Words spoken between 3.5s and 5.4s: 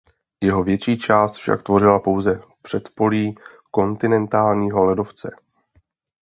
kontinentálního ledovce.